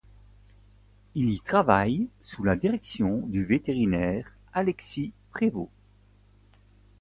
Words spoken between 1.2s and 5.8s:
y travaille sous la direction du vétérinaire Alexis Prévôt.